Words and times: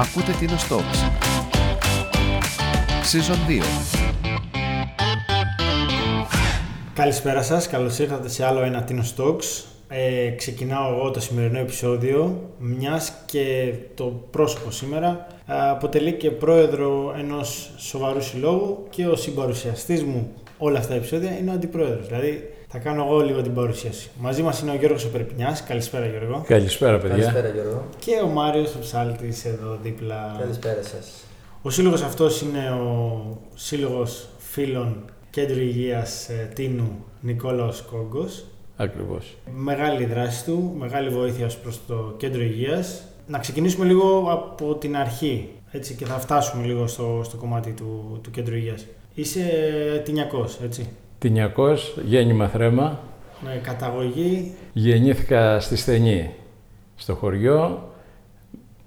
Ακούτε 0.00 0.32
την 0.32 0.48
Talks. 0.50 0.98
Season 3.12 3.50
2. 3.50 3.62
Καλησπέρα 6.94 7.42
σας, 7.42 7.68
καλώς 7.68 7.98
ήρθατε 7.98 8.28
σε 8.28 8.44
άλλο 8.44 8.60
ένα 8.60 8.84
Tino 8.88 9.02
Talks. 9.16 9.64
Ε, 9.88 10.28
ξεκινάω 10.30 10.94
εγώ 10.94 11.10
το 11.10 11.20
σημερινό 11.20 11.58
επεισόδιο, 11.58 12.50
μιας 12.58 13.12
και 13.26 13.74
το 13.94 14.04
πρόσωπο 14.30 14.70
σήμερα 14.70 15.26
ε, 15.46 15.68
αποτελεί 15.70 16.12
και 16.12 16.30
πρόεδρο 16.30 17.14
ενός 17.18 17.70
σοβαρού 17.76 18.22
συλλόγου 18.22 18.86
και 18.90 19.06
ο 19.06 19.16
συμπαρουσιαστής 19.16 20.04
μου 20.04 20.32
όλα 20.58 20.78
αυτά 20.78 20.90
τα 20.90 20.96
επεισόδια 20.96 21.38
είναι 21.38 21.50
ο 21.50 21.54
αντιπρόεδρος. 21.54 22.06
Δηλαδή 22.06 22.57
θα 22.70 22.78
κάνω 22.78 23.04
εγώ 23.04 23.20
λίγο 23.20 23.42
την 23.42 23.54
παρουσίαση. 23.54 24.10
Μαζί 24.20 24.42
μας 24.42 24.60
είναι 24.60 24.70
ο 24.70 24.74
Γιώργος 24.74 25.04
Οπερπινιάς. 25.04 25.64
Καλησπέρα 25.64 26.06
Γιώργο. 26.06 26.44
Καλησπέρα 26.46 26.98
παιδιά. 26.98 27.16
Καλησπέρα 27.16 27.48
Γιώργο. 27.48 27.84
Και 27.98 28.20
ο 28.24 28.26
Μάριος 28.26 28.74
ο 28.74 28.78
Ψάλτης 28.78 29.44
εδώ 29.44 29.78
δίπλα. 29.82 30.36
Καλησπέρα 30.38 30.82
σας. 30.82 31.24
Ο 31.62 31.70
σύλλογος 31.70 32.02
αυτός 32.02 32.40
είναι 32.40 32.70
ο 32.70 33.22
σύλλογος 33.54 34.28
φίλων 34.38 35.04
Κέντρου 35.30 35.60
Υγείας 35.60 36.28
ε, 36.28 36.50
Τίνου 36.54 37.04
Νικόλαος 37.20 37.82
Κόγκος. 37.90 38.44
Ακριβώς. 38.76 39.36
Μεγάλη 39.54 40.04
δράση 40.04 40.44
του, 40.44 40.74
μεγάλη 40.78 41.08
βοήθεια 41.08 41.46
ως 41.46 41.56
προς 41.56 41.80
το 41.86 42.14
Κέντρο 42.16 42.42
Υγείας. 42.42 43.02
Να 43.26 43.38
ξεκινήσουμε 43.38 43.86
λίγο 43.86 44.26
από 44.30 44.74
την 44.74 44.96
αρχή 44.96 45.48
έτσι, 45.70 45.94
και 45.94 46.04
θα 46.04 46.18
φτάσουμε 46.18 46.66
λίγο 46.66 46.86
στο, 46.86 47.20
στο 47.24 47.36
κομμάτι 47.36 47.70
του, 47.70 48.18
του 48.22 48.30
Κέντρου 48.30 48.56
Υγείας. 48.56 48.86
Είσαι 49.14 49.42
τυνιακός, 50.04 50.58
έτσι; 50.64 50.88
Τυνιακός, 51.18 51.96
γέννημα 52.04 52.48
θρέμα. 52.48 53.00
Με 53.40 53.60
καταγωγή. 53.62 54.54
Γεννήθηκα 54.72 55.60
στη 55.60 55.76
Στενή, 55.76 56.34
στο 56.96 57.14
χωριό. 57.14 57.92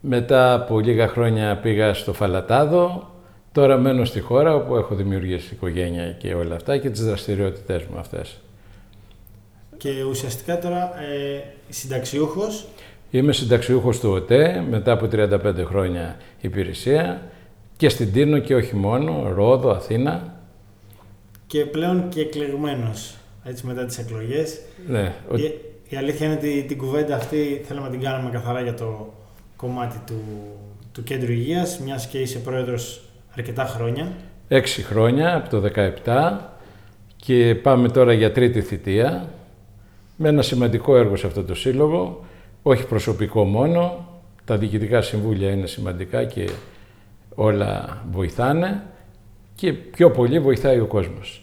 Μετά 0.02 0.53
από 0.53 0.80
λίγα 0.80 1.08
χρόνια 1.08 1.58
πήγα 1.58 1.94
στο 1.94 2.13
Φαλατάδο. 2.13 3.09
Τώρα 3.52 3.77
μένω 3.77 4.06
στη 4.06 4.19
χώρα 4.19 4.56
όπου 4.56 4.75
έχω 4.75 4.95
δημιουργήσει 4.95 5.53
οικογένεια 5.53 6.11
και 6.11 6.33
όλα 6.33 6.56
αυτά 6.56 6.78
και 6.78 6.89
τις 6.89 7.06
δραστηριότητές 7.06 7.83
μου 7.83 8.00
αυτές. 8.00 8.39
Και 9.78 10.03
ουσιαστικά 10.09 10.59
τώρα 10.59 10.84
ε, 10.84 11.44
συνταξιούχος. 11.69 12.67
Είμαι 13.11 13.34
συνταξιούχος 13.34 14.00
του 14.00 14.09
ΟΤΕ 14.09 14.66
μετά 14.69 14.91
από 14.91 15.08
35 15.11 15.63
χρόνια 15.66 16.17
υπηρεσία 16.41 17.22
και 17.78 17.89
στην 17.89 18.11
Τίνο 18.11 18.39
και 18.39 18.56
όχι 18.56 18.75
μόνο, 18.75 19.31
Ρόδο, 19.34 19.69
Αθήνα. 19.69 20.41
Και 21.52 21.66
πλέον 21.66 22.09
και 22.09 22.21
εκλεγμένος, 22.21 23.16
έτσι 23.44 23.66
μετά 23.66 23.85
τις 23.85 23.97
εκλογές. 23.97 24.59
Ναι. 24.88 25.13
Η, 25.35 25.44
η 25.89 25.97
αλήθεια 25.97 26.25
είναι 26.25 26.35
ότι 26.35 26.66
την 26.67 26.77
κουβέντα 26.77 27.16
αυτή 27.16 27.61
θέλαμε 27.67 27.85
να 27.85 27.91
την 27.91 28.02
κάνουμε 28.02 28.30
καθαρά 28.30 28.61
για 28.61 28.73
το 28.73 29.13
κομμάτι 29.55 29.97
του, 30.05 30.22
του 30.91 31.03
Κέντρου 31.03 31.31
Υγείας, 31.31 31.79
μιας 31.79 32.07
και 32.07 32.19
είσαι 32.19 32.39
πρόεδρος 32.39 33.02
αρκετά 33.38 33.66
χρόνια. 33.66 34.11
Έξι 34.47 34.81
χρόνια, 34.83 35.35
από 35.35 35.49
το 35.49 35.72
17 36.05 36.38
και 37.16 37.55
πάμε 37.55 37.89
τώρα 37.89 38.13
για 38.13 38.31
τρίτη 38.31 38.61
θητεία 38.61 39.29
με 40.16 40.29
ένα 40.29 40.41
σημαντικό 40.41 40.97
έργο 40.97 41.16
σε 41.16 41.27
αυτό 41.27 41.44
το 41.44 41.55
σύλλογο, 41.55 42.25
όχι 42.61 42.85
προσωπικό 42.85 43.44
μόνο, 43.44 44.07
τα 44.45 44.57
διοικητικά 44.57 45.02
συμβούλια 45.02 45.52
είναι 45.52 45.67
σημαντικά 45.67 46.25
και 46.25 46.49
όλα 47.35 48.02
βοηθάνε 48.11 48.83
και 49.55 49.73
πιο 49.73 50.11
πολύ 50.11 50.39
βοηθάει 50.39 50.79
ο 50.79 50.85
κόσμος. 50.85 51.41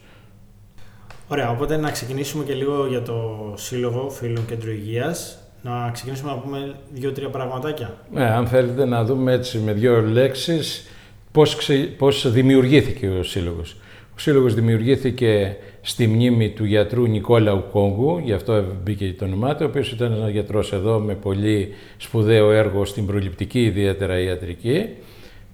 Ωραία, 1.31 1.51
οπότε 1.51 1.77
να 1.77 1.91
ξεκινήσουμε 1.91 2.45
και 2.45 2.55
λίγο 2.55 2.87
για 2.87 3.03
το 3.03 3.53
Σύλλογο 3.57 4.11
Φίλων 4.11 4.47
Κέντρου 4.47 4.71
Υγείας. 4.71 5.39
Να 5.63 5.91
ξεκινήσουμε 5.93 6.31
να 6.31 6.39
πούμε 6.39 6.75
δύο-τρία 6.93 7.29
πραγματάκια. 7.29 7.95
Ναι, 8.13 8.25
αν 8.25 8.47
θέλετε 8.47 8.85
να 8.85 9.05
δούμε 9.05 9.33
έτσι 9.33 9.59
με 9.59 9.73
δύο 9.73 10.01
λέξεις 10.01 10.89
πώς, 11.33 11.57
ξε... 11.57 11.75
πώς 11.75 12.33
δημιουργήθηκε 12.33 13.09
ο 13.09 13.23
Σύλλογος. 13.23 13.77
Ο 14.15 14.19
Σύλλογος 14.19 14.55
δημιουργήθηκε 14.55 15.57
στη 15.81 16.07
μνήμη 16.07 16.51
του 16.51 16.65
γιατρού 16.65 17.07
Νικόλαου 17.07 17.65
Κόγκου, 17.73 18.19
γι' 18.19 18.33
αυτό 18.33 18.65
μπήκε 18.83 19.15
το 19.19 19.25
όνομά 19.25 19.55
του, 19.55 19.63
ο 19.63 19.69
οποίος 19.69 19.93
ήταν 19.93 20.13
ένας 20.13 20.31
γιατρός 20.31 20.73
εδώ 20.73 20.99
με 20.99 21.15
πολύ 21.15 21.75
σπουδαίο 21.97 22.51
έργο 22.51 22.85
στην 22.85 23.07
προληπτική, 23.07 23.63
ιδιαίτερα 23.63 24.19
ιατρική 24.19 24.89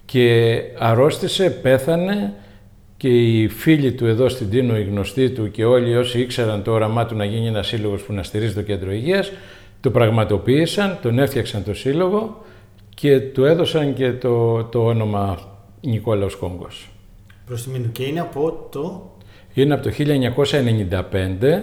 και 0.05 0.61
αρρώστησε, 0.79 1.51
πέθανε 1.51 2.35
και 3.05 3.11
οι 3.11 3.49
φίλοι 3.49 3.93
του 3.93 4.07
εδώ 4.07 4.29
στην 4.29 4.51
Τίνο, 4.51 4.79
οι 4.79 4.83
γνωστοί 4.83 5.31
του 5.31 5.51
και 5.51 5.65
όλοι 5.65 5.97
όσοι 5.97 6.21
ήξεραν 6.21 6.63
το 6.63 6.73
όραμά 6.73 7.07
του 7.07 7.17
να 7.17 7.25
γίνει 7.25 7.47
ένας 7.47 7.67
σύλλογος 7.67 8.03
που 8.03 8.13
να 8.13 8.23
στηρίζει 8.23 8.55
το 8.55 8.63
κέντρο 8.63 8.93
υγείας, 8.93 9.33
το 9.81 9.91
πραγματοποίησαν, 9.91 10.99
τον 11.03 11.19
έφτιαξαν 11.19 11.65
το 11.65 11.75
σύλλογο 11.75 12.45
και 12.95 13.21
του 13.21 13.45
έδωσαν 13.45 13.95
και 13.95 14.13
το, 14.13 14.65
το 14.65 14.85
όνομα 14.85 15.39
Νικόλαος 15.81 16.37
Κόγκος. 16.37 16.91
Προς 17.47 17.63
τιμή 17.63 17.79
του. 17.79 17.93
Και 17.93 18.05
είναι 18.05 18.21
από 18.21 18.69
το... 18.71 19.11
Είναι 19.55 19.75
από 19.75 19.83
το 19.83 19.91
1995 19.99 21.63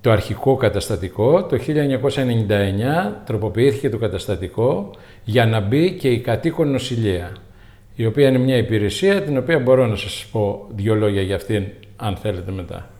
το 0.00 0.10
αρχικό 0.10 0.56
καταστατικό, 0.56 1.44
το 1.44 1.58
1999 1.66 3.12
τροποποιήθηκε 3.26 3.88
το 3.88 3.98
καταστατικό 3.98 4.90
για 5.24 5.46
να 5.46 5.60
μπει 5.60 5.92
και 5.92 6.08
η 6.08 6.20
κατοίκον 6.20 6.70
νοσηλεία 6.70 7.32
η 8.00 8.06
οποία 8.06 8.28
είναι 8.28 8.38
μια 8.38 8.56
υπηρεσία 8.56 9.22
την 9.22 9.36
οποία 9.36 9.58
μπορώ 9.58 9.86
να 9.86 9.96
σας 9.96 10.26
πω 10.32 10.66
δύο 10.74 10.94
λόγια 10.94 11.22
για 11.22 11.36
αυτήν 11.36 11.64
αν 11.96 12.16
θέλετε 12.16 12.50
μετά. 12.50 12.90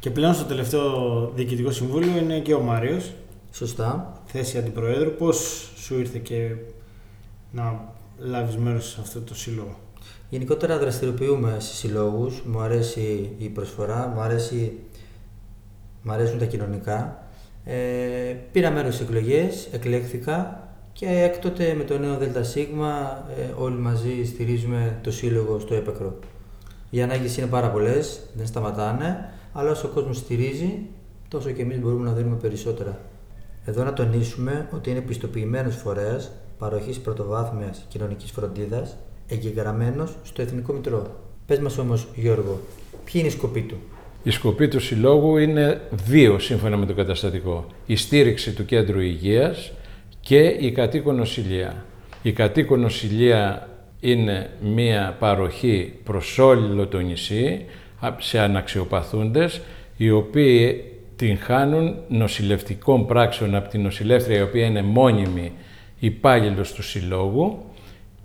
Και 0.00 0.10
πλέον 0.10 0.34
στο 0.34 0.44
τελευταίο 0.44 1.26
Διοικητικό 1.34 1.70
Συμβούλιο 1.70 2.18
είναι 2.18 2.38
και 2.38 2.54
ο 2.54 2.60
Μάριος. 2.60 3.12
Σωστά. 3.52 4.20
Θέση 4.26 4.58
Αντιπροέδρου. 4.58 5.10
Πώς 5.10 5.68
σου 5.76 5.98
ήρθε 5.98 6.18
και 6.18 6.50
να 7.50 7.94
λάβεις 8.18 8.56
μέρος 8.56 8.90
σε 8.90 8.98
αυτό 9.00 9.20
το 9.20 9.34
σύλλογο; 9.34 9.78
Γενικότερα 10.28 10.78
δραστηριοποιούμε 10.78 11.56
σε 11.58 11.74
συλλόγους. 11.74 12.42
Μου 12.42 12.60
αρέσει 12.60 13.30
η 13.38 13.48
προσφορά, 13.48 14.12
μου, 14.14 14.20
αρέσει, 14.20 14.72
μου 16.02 16.12
αρέσουν 16.12 16.38
τα 16.38 16.44
κοινωνικά. 16.44 17.24
Ε, 17.64 17.76
πήρα 18.52 18.70
μέρος 18.70 18.94
στις 18.94 19.06
εκλογές, 19.06 19.68
εκλέχθηκα 19.72 20.69
και 21.00 21.06
έκτοτε 21.06 21.74
με 21.74 21.84
το 21.84 21.98
νέο 21.98 22.18
ΔΣ 22.18 22.56
ε, 22.56 22.66
όλοι 23.58 23.76
μαζί 23.76 24.24
στηρίζουμε 24.24 24.98
το 25.02 25.12
σύλλογο 25.12 25.58
στο 25.58 25.74
έπακρο. 25.74 26.18
Οι 26.90 27.02
ανάγκες 27.02 27.36
είναι 27.36 27.46
πάρα 27.46 27.70
πολλές, 27.70 28.20
δεν 28.34 28.46
σταματάνε, 28.46 29.32
αλλά 29.52 29.70
όσο 29.70 29.88
ο 29.88 29.90
κόσμος 29.90 30.16
στηρίζει, 30.16 30.78
τόσο 31.28 31.50
και 31.50 31.62
εμείς 31.62 31.80
μπορούμε 31.80 32.04
να 32.04 32.12
δίνουμε 32.12 32.36
περισσότερα. 32.36 32.98
Εδώ 33.64 33.84
να 33.84 33.92
τονίσουμε 33.92 34.68
ότι 34.74 34.90
είναι 34.90 35.00
πιστοποιημένος 35.00 35.76
φορέας 35.76 36.30
παροχής 36.58 36.98
πρωτοβάθμιας 36.98 37.84
κοινωνικής 37.88 38.30
φροντίδας, 38.30 38.96
εγγεγραμμένος 39.28 40.16
στο 40.22 40.42
Εθνικό 40.42 40.72
Μητρό. 40.72 41.06
Πες 41.46 41.58
μας 41.58 41.78
όμως, 41.78 42.08
Γιώργο, 42.14 42.60
ποιοι 43.04 43.14
είναι 43.14 43.28
οι 43.28 43.30
σκοποί 43.30 43.62
του; 43.62 43.76
Η 44.22 44.30
σκοπή 44.30 44.68
του 44.68 44.80
Συλλόγου 44.80 45.36
είναι 45.36 45.80
δύο 46.06 46.38
σύμφωνα 46.38 46.76
με 46.76 46.86
το 46.86 46.94
καταστατικό. 46.94 47.66
Η 47.86 47.96
στήριξη 47.96 48.52
του 48.52 48.64
Κέντρου 48.64 49.00
Υγείας 49.00 49.72
και 50.20 50.38
η 50.38 50.72
κατοίκον 50.72 51.16
νοσηλεία. 51.16 51.84
Η 52.22 52.32
κατοίκον 52.32 52.80
νοσηλεία 52.80 53.68
είναι 54.00 54.50
μία 54.60 55.16
παροχή 55.18 55.92
προς 56.04 56.38
όλο 56.38 56.86
το 56.86 56.98
νησί 56.98 57.64
σε 58.18 58.38
αναξιοπαθούντες 58.38 59.60
οι 59.96 60.10
οποίοι 60.10 60.84
την 61.16 61.38
χάνουν 61.38 61.96
νοσηλευτικών 62.08 63.06
πράξεων 63.06 63.54
από 63.54 63.68
την 63.68 63.82
νοσηλεύτρια 63.82 64.38
η 64.38 64.42
οποία 64.42 64.66
είναι 64.66 64.82
μόνιμη 64.82 65.52
υπάλληλος 65.98 66.72
του 66.72 66.82
συλλόγου 66.82 67.64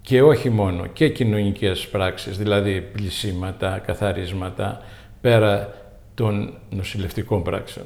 και 0.01 0.21
όχι 0.21 0.49
μόνο 0.49 0.85
και 0.85 1.09
κοινωνικές 1.09 1.87
πράξεις, 1.87 2.37
δηλαδή 2.37 2.81
πλησίματα, 2.81 3.81
καθαρίσματα, 3.85 4.81
πέρα 5.21 5.73
των 6.13 6.53
νοσηλευτικών 6.69 7.43
πράξεων. 7.43 7.85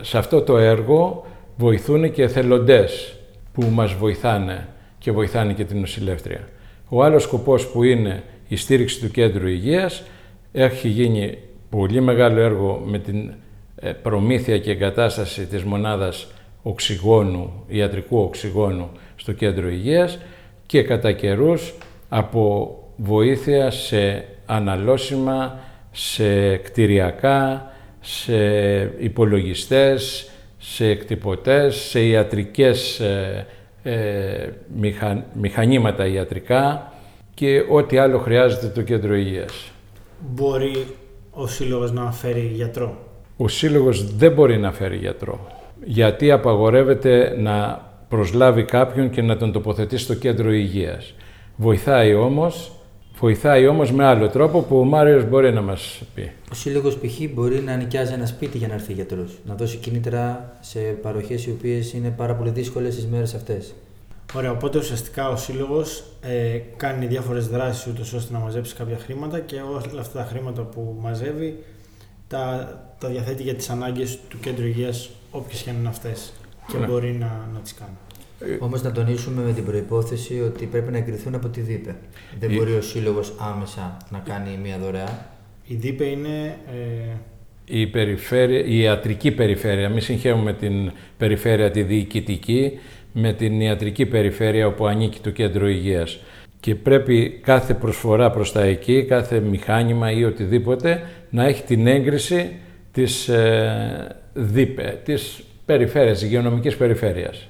Σε 0.00 0.18
αυτό 0.18 0.42
το 0.42 0.56
έργο 0.56 1.26
βοηθούν 1.56 2.12
και 2.12 2.22
εθελοντές 2.22 3.14
που 3.52 3.66
μας 3.70 3.94
βοηθάνε 3.94 4.68
και 4.98 5.12
βοηθάνε 5.12 5.52
και 5.52 5.64
την 5.64 5.80
νοσηλεύτρια. 5.80 6.48
Ο 6.88 7.04
άλλος 7.04 7.22
σκοπός 7.22 7.66
που 7.66 7.82
είναι 7.82 8.22
η 8.48 8.56
στήριξη 8.56 9.00
του 9.00 9.10
κέντρου 9.10 9.48
υγείας 9.48 10.02
έχει 10.52 10.88
γίνει 10.88 11.38
πολύ 11.70 12.00
μεγάλο 12.00 12.40
έργο 12.40 12.82
με 12.86 12.98
την 12.98 13.32
ε, 13.76 13.92
προμήθεια 13.92 14.58
και 14.58 14.70
εγκατάσταση 14.70 15.46
της 15.46 15.62
μονάδας 15.62 16.26
οξυγόνου, 16.62 17.64
ιατρικού 17.68 18.18
οξυγόνου 18.18 18.90
στο 19.16 19.32
κέντρο 19.32 19.68
υγείας 19.68 20.18
και 20.66 20.82
κατά 20.82 21.12
καιρούς 21.12 21.74
από 22.08 22.74
βοήθεια 22.96 23.70
σε 23.70 24.24
αναλώσιμα, 24.46 25.58
σε 25.90 26.56
κτηριακά, 26.56 27.72
σε 28.00 28.36
υπολογιστές, 28.98 30.30
σε 30.62 30.86
εκτυπωτές, 30.86 31.76
σε 31.76 32.00
ιατρικές 32.00 33.00
ε, 33.00 33.46
ε, 33.82 34.48
μηχανήματα 35.32 36.06
ιατρικά 36.06 36.92
και 37.34 37.64
ό,τι 37.70 37.98
άλλο 37.98 38.18
χρειάζεται 38.18 38.66
το 38.66 38.82
κέντρο 38.82 39.14
υγείας. 39.14 39.70
Μπορεί 40.18 40.86
ο 41.30 41.46
Σύλλογος 41.46 41.92
να 41.92 42.12
φέρει 42.12 42.50
γιατρό; 42.54 42.98
Ο 43.36 43.48
Σύλλογος 43.48 44.16
δεν 44.16 44.32
μπορεί 44.32 44.58
να 44.58 44.72
φέρει 44.72 44.96
γιατρό. 44.96 45.46
Γιατί 45.84 46.30
απαγορεύεται 46.30 47.36
να 47.38 47.88
προσλάβει 48.08 48.64
κάποιον 48.64 49.10
και 49.10 49.22
να 49.22 49.36
τον 49.36 49.52
τοποθετήσει 49.52 50.04
στο 50.04 50.14
κέντρο 50.14 50.52
υγείας. 50.52 51.14
Βοηθάει 51.56 52.14
όμως, 52.14 52.72
βοηθάει 53.20 53.66
όμως 53.66 53.92
με 53.92 54.04
άλλο 54.04 54.28
τρόπο 54.28 54.60
που 54.60 54.78
ο 54.78 54.84
Μάριος 54.84 55.24
μπορεί 55.28 55.52
να 55.52 55.60
μας 55.62 56.02
πει. 56.14 56.32
Ο 56.50 56.54
Σύλλογος 56.54 56.98
π.χ. 56.98 57.32
μπορεί 57.34 57.60
να 57.60 57.76
νοικιάζει 57.76 58.12
ένα 58.12 58.26
σπίτι 58.26 58.58
για 58.58 58.68
να 58.68 58.74
έρθει 58.74 58.92
γιατρός. 58.92 59.38
Να 59.46 59.54
δώσει 59.54 59.76
κίνητρα 59.76 60.52
σε 60.60 60.78
παροχές 60.78 61.46
οι 61.46 61.50
οποίες 61.50 61.92
είναι 61.92 62.08
πάρα 62.08 62.34
πολύ 62.34 62.50
δύσκολες 62.50 62.96
τι 62.96 63.06
μέρες 63.06 63.34
αυτές. 63.34 63.74
Ωραία, 64.34 64.50
οπότε 64.50 64.78
ουσιαστικά 64.78 65.28
ο 65.28 65.36
σύλλογος 65.36 66.04
ε, 66.20 66.58
κάνει 66.76 67.06
διάφορες 67.06 67.48
δράσεις 67.48 67.86
ούτως 67.86 68.12
ώστε 68.12 68.32
να 68.32 68.38
μαζέψει 68.38 68.74
κάποια 68.74 68.98
χρήματα 68.98 69.40
και 69.40 69.56
όλα 69.90 70.00
αυτά 70.00 70.18
τα 70.18 70.24
χρήματα 70.24 70.62
που 70.62 70.96
μαζεύει 71.00 71.64
τα, 72.28 72.68
τα 72.98 73.08
διαθέτει 73.08 73.42
για 73.42 73.54
τις 73.54 73.70
ανάγκες 73.70 74.18
του 74.28 74.38
κέντρου 74.40 74.66
υγείας, 74.66 75.10
όποιες 75.30 75.62
και 75.62 75.70
αν 75.70 75.76
είναι 75.76 75.88
αυτές. 75.88 76.32
Και 76.66 76.78
Ναι. 76.78 76.86
μπορεί 76.86 77.12
να, 77.12 77.48
να 77.54 77.58
τις 77.60 77.74
κάνει. 77.74 77.96
Όμως 78.58 78.82
να 78.82 78.92
τονίσουμε 78.92 79.42
με 79.42 79.52
την 79.52 79.64
προπόθεση 79.64 80.40
ότι 80.40 80.66
πρέπει 80.66 80.92
να 80.92 80.98
εγκριθούν 80.98 81.34
από 81.34 81.48
τη 81.48 81.60
ΔΥΠΕ. 81.60 81.96
Δεν 82.40 82.50
Η- 82.50 82.54
μπορεί 82.54 82.72
ο 82.74 82.80
Σύλλογος 82.82 83.32
άμεσα 83.54 83.96
να 84.10 84.18
κάνει 84.18 84.58
μια 84.62 84.78
δωρεά. 84.78 85.26
Η 85.66 85.74
ΔΥΠΕ 85.74 86.04
είναι. 86.04 86.56
Ε, 86.66 87.14
η, 87.64 87.86
περιφέρεια, 87.86 88.64
η 88.64 88.78
ιατρική 88.78 89.30
περιφέρεια, 89.30 89.88
μην 89.88 90.00
συγχαίουμε 90.00 90.52
την 90.52 90.90
περιφέρεια 91.16 91.70
τη 91.70 91.82
διοικητική 91.82 92.78
με 93.12 93.32
την 93.32 93.60
ιατρική 93.60 94.06
περιφέρεια 94.06 94.66
όπου 94.66 94.86
ανήκει 94.86 95.20
το 95.20 95.30
κέντρο 95.30 95.68
υγείας. 95.68 96.18
Και 96.60 96.74
πρέπει 96.74 97.40
κάθε 97.42 97.74
προσφορά 97.74 98.30
προς 98.30 98.52
τα 98.52 98.62
εκεί, 98.62 99.04
κάθε 99.04 99.40
μηχάνημα 99.40 100.10
ή 100.10 100.24
οτιδήποτε 100.24 101.02
να 101.30 101.44
έχει 101.44 101.62
την 101.62 101.86
έγκριση 101.86 102.56
της 102.92 103.28
ε, 103.28 104.16
ΔΥΠΕ, 104.32 105.00
της 105.04 105.42
περιφέρειας, 105.66 106.18
της 106.18 106.26
υγειονομικής 106.26 106.76
περιφέρειας. 106.76 107.48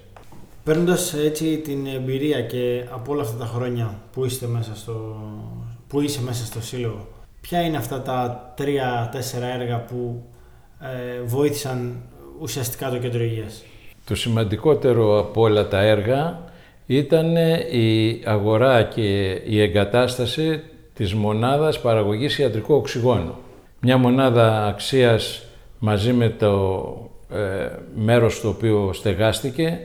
Παίρνοντας 0.70 1.14
έτσι 1.14 1.58
την 1.58 1.87
εμπειρία 1.87 2.40
και 2.40 2.84
από 2.90 3.12
όλα 3.12 3.22
αυτά 3.22 3.37
τα 3.37 3.44
χρόνια 3.44 3.94
που, 4.12 4.25
είστε 4.25 4.46
μέσα 4.46 4.76
στο, 4.76 5.17
που 5.88 6.00
είσαι 6.00 6.22
μέσα 6.22 6.44
στο 6.44 6.62
σύλλογο, 6.62 7.08
ποια 7.40 7.61
είναι 7.61 7.76
αυτά 7.76 8.02
τα 8.02 8.52
τρία-τέσσερα 8.56 9.46
έργα 9.46 9.84
που 9.84 10.22
ε, 10.81 11.22
βοήθησαν 11.25 12.02
ουσιαστικά 12.40 12.90
το 12.90 12.99
κέντρο 12.99 13.22
υγείας; 13.22 13.64
Το 14.05 14.14
σημαντικότερο 14.14 15.19
από 15.19 15.40
όλα 15.40 15.69
τα 15.69 15.81
έργα 15.81 16.44
ήταν 16.87 17.37
η 17.70 18.20
αγορά 18.25 18.82
και 18.82 19.31
η 19.31 19.61
εγκατάσταση 19.61 20.62
της 20.94 21.14
μονάδας 21.14 21.81
παραγωγής 21.81 22.38
ιατρικού 22.38 22.75
οξυγόνου. 22.75 23.34
Μια 23.81 23.96
μονάδα 23.96 24.67
αξίας 24.67 25.43
μαζί 25.78 26.12
με 26.12 26.28
το 26.28 27.11
ε, 27.32 27.69
μέρος 27.94 28.37
στο 28.37 28.49
οποίο 28.49 28.90
στεγάστηκε 28.93 29.81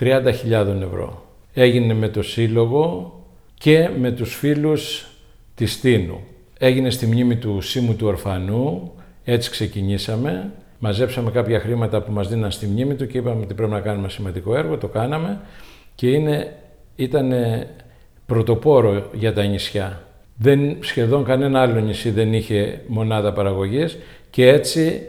30.000 0.00 0.80
ευρώ. 0.82 1.22
Έγινε 1.52 1.94
με 1.94 2.08
το 2.08 2.22
σύλλογο 2.22 3.12
και 3.54 3.90
με 3.98 4.10
τους 4.10 4.34
φίλους 4.34 5.06
της 5.54 5.80
Τίνου. 5.80 6.20
Έγινε 6.58 6.90
στη 6.90 7.06
μνήμη 7.06 7.36
του 7.36 7.60
Σήμου 7.60 7.94
του 7.94 8.06
Ορφανού, 8.06 8.92
έτσι 9.24 9.50
ξεκινήσαμε. 9.50 10.52
Μαζέψαμε 10.78 11.30
κάποια 11.30 11.60
χρήματα 11.60 12.02
που 12.02 12.12
μας 12.12 12.28
δίναν 12.28 12.50
στη 12.50 12.66
μνήμη 12.66 12.94
του 12.94 13.06
και 13.06 13.18
είπαμε 13.18 13.42
ότι 13.42 13.54
πρέπει 13.54 13.72
να 13.72 13.80
κάνουμε 13.80 14.08
σημαντικό 14.08 14.56
έργο, 14.56 14.78
το 14.78 14.86
κάναμε 14.88 15.40
και 15.94 16.10
είναι, 16.10 16.56
ήταν 16.96 17.32
πρωτοπόρο 18.26 19.10
για 19.12 19.32
τα 19.32 19.42
νησιά. 19.42 20.02
Δεν, 20.36 20.76
σχεδόν 20.80 21.24
κανένα 21.24 21.60
άλλο 21.60 21.80
νησί 21.80 22.10
δεν 22.10 22.32
είχε 22.32 22.80
μονάδα 22.86 23.32
παραγωγής 23.32 23.98
και 24.30 24.48
έτσι 24.48 25.02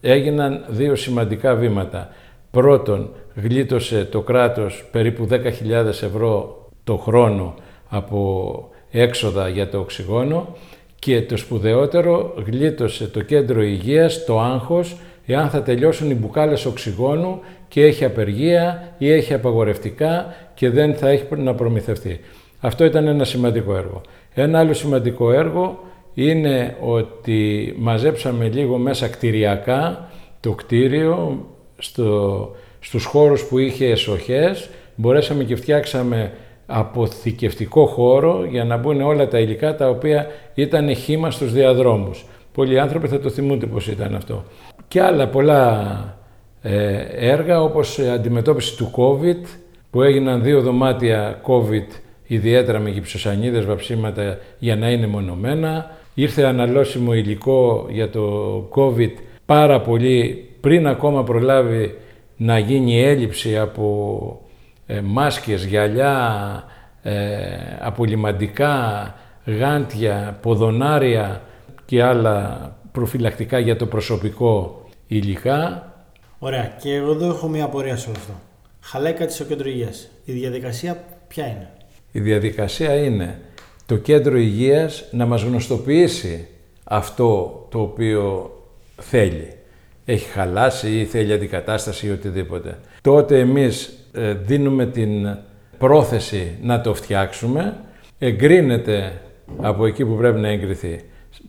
έγιναν 0.00 0.64
δύο 0.68 0.94
σημαντικά 0.94 1.54
βήματα. 1.54 2.08
Πρώτον, 2.50 3.10
γλίτωσε 3.34 4.04
το 4.04 4.20
κράτος 4.20 4.88
περίπου 4.92 5.28
10.000 5.30 5.86
ευρώ 5.86 6.64
το 6.84 6.96
χρόνο 6.96 7.54
από 7.88 8.68
έξοδα 8.90 9.48
για 9.48 9.68
το 9.68 9.78
οξυγόνο 9.78 10.56
και 10.98 11.22
το 11.22 11.36
σπουδαιότερο 11.36 12.34
γλίτωσε 12.46 13.06
το 13.06 13.22
κέντρο 13.22 13.62
υγείας 13.62 14.24
το 14.24 14.40
άγχος 14.40 14.96
εάν 15.26 15.50
θα 15.50 15.62
τελειώσουν 15.62 16.10
οι 16.10 16.14
μπουκάλες 16.14 16.66
οξυγόνου 16.66 17.40
και 17.68 17.82
έχει 17.84 18.04
απεργία 18.04 18.94
ή 18.98 19.10
έχει 19.10 19.34
απαγορευτικά 19.34 20.34
και 20.54 20.70
δεν 20.70 20.94
θα 20.94 21.08
έχει 21.08 21.24
να 21.36 21.54
προμηθευτεί. 21.54 22.20
Αυτό 22.60 22.84
ήταν 22.84 23.06
ένα 23.06 23.24
σημαντικό 23.24 23.76
έργο. 23.76 24.00
Ένα 24.34 24.58
άλλο 24.58 24.72
σημαντικό 24.72 25.32
έργο 25.32 25.78
είναι 26.14 26.76
ότι 26.80 27.74
μαζέψαμε 27.78 28.48
λίγο 28.48 28.78
μέσα 28.78 29.08
κτηριακά 29.08 30.08
το 30.40 30.52
κτίριο 30.52 31.46
στο, 31.78 32.50
στους 32.80 33.04
χώρους 33.04 33.44
που 33.44 33.58
είχε 33.58 33.86
εσοχές, 33.86 34.70
μπορέσαμε 34.94 35.44
και 35.44 35.56
φτιάξαμε 35.56 36.32
αποθηκευτικό 36.66 37.86
χώρο 37.86 38.44
για 38.50 38.64
να 38.64 38.76
μπουν 38.76 39.00
όλα 39.00 39.28
τα 39.28 39.38
υλικά 39.38 39.74
τα 39.76 39.88
οποία 39.88 40.26
ήταν 40.54 40.94
χήμα 40.94 41.30
στους 41.30 41.52
διαδρόμους. 41.52 42.24
Πολλοί 42.52 42.78
άνθρωποι 42.78 43.08
θα 43.08 43.20
το 43.20 43.30
θυμούνται 43.30 43.66
πώς 43.66 43.86
ήταν 43.86 44.14
αυτό. 44.14 44.44
Και 44.88 45.00
άλλα 45.00 45.28
πολλά 45.28 46.18
ε, 46.62 47.04
έργα 47.16 47.62
όπως 47.62 47.98
η 47.98 48.08
αντιμετώπιση 48.08 48.76
του 48.76 48.90
COVID 48.96 49.46
που 49.90 50.02
έγιναν 50.02 50.42
δύο 50.42 50.60
δωμάτια 50.60 51.40
COVID 51.46 51.86
ιδιαίτερα 52.26 52.78
με 52.78 52.90
γυψοσανίδες, 52.90 53.64
βαψίματα 53.64 54.38
για 54.58 54.76
να 54.76 54.90
είναι 54.90 55.06
μονομένα. 55.06 55.90
Ήρθε 56.14 56.42
αναλώσιμο 56.42 57.14
υλικό 57.14 57.86
για 57.90 58.10
το 58.10 58.54
COVID 58.74 59.12
πάρα 59.46 59.80
πολύ 59.80 60.48
πριν 60.60 60.86
ακόμα 60.86 61.24
προλάβει 61.24 61.94
να 62.42 62.58
γίνει 62.58 63.02
έλλειψη 63.02 63.58
από 63.58 64.40
ε, 64.86 65.00
μάσκες, 65.00 65.64
γυαλιά, 65.64 66.64
ε, 67.02 67.46
απολυμαντικά, 67.80 69.14
γάντια, 69.44 70.38
ποδονάρια 70.42 71.42
και 71.84 72.02
άλλα 72.02 72.76
προφυλακτικά 72.92 73.58
για 73.58 73.76
το 73.76 73.86
προσωπικό 73.86 74.84
υλικά. 75.06 75.92
Ωραία, 76.38 76.72
και 76.82 76.94
εγώ 76.94 77.10
εδώ 77.10 77.26
έχω 77.26 77.48
μια 77.48 77.64
απορία 77.64 77.96
σε 77.96 78.08
όλο 78.08 78.18
αυτό. 78.18 78.32
Χαλάει 78.80 79.12
κάτι 79.12 79.32
στο 79.32 79.44
κέντρο 79.44 79.68
υγείας. 79.68 80.08
Η 80.24 80.32
διαδικασία 80.32 81.04
ποια 81.28 81.46
είναι; 81.46 81.70
Η 82.12 82.20
διαδικασία 82.20 82.94
είναι 82.94 83.40
το 83.86 83.96
κέντρο 83.96 84.36
υγείας 84.36 85.04
να 85.10 85.26
μας 85.26 85.42
γνωστοποιήσει 85.42 86.48
αυτό 86.84 87.66
το 87.70 87.80
οποίο 87.80 88.50
θέλει. 88.96 89.54
Έχει 90.10 90.28
χαλάσει 90.28 90.98
ή 91.00 91.04
θέλει 91.04 91.32
αντικατάσταση 91.32 92.06
ή 92.06 92.10
οτιδήποτε. 92.10 92.78
Τότε 93.00 93.38
εμείς 93.38 93.92
ε, 94.12 94.32
δίνουμε 94.32 94.86
την 94.86 95.36
πρόθεση 95.78 96.58
να 96.62 96.80
το 96.80 96.94
φτιάξουμε, 96.94 97.76
εγκρίνεται 98.18 99.12
από 99.60 99.86
εκεί 99.86 100.04
που 100.04 100.16
πρέπει 100.16 100.40
να 100.40 100.48
εγκριθεί. 100.48 101.00